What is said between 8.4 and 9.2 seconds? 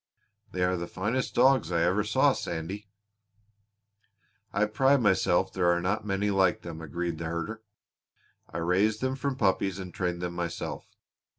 "I raised them